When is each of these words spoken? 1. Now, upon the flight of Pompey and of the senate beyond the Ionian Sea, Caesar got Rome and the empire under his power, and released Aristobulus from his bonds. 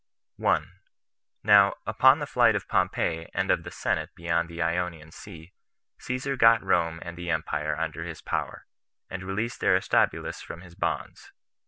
1. 0.37 0.67
Now, 1.43 1.75
upon 1.85 2.17
the 2.17 2.25
flight 2.25 2.55
of 2.55 2.67
Pompey 2.67 3.27
and 3.35 3.51
of 3.51 3.61
the 3.63 3.69
senate 3.69 4.09
beyond 4.15 4.49
the 4.49 4.59
Ionian 4.59 5.11
Sea, 5.11 5.53
Caesar 5.99 6.35
got 6.35 6.63
Rome 6.63 6.97
and 7.03 7.15
the 7.15 7.29
empire 7.29 7.77
under 7.79 8.03
his 8.03 8.19
power, 8.19 8.65
and 9.11 9.21
released 9.21 9.63
Aristobulus 9.63 10.41
from 10.41 10.61
his 10.61 10.73
bonds. 10.73 11.31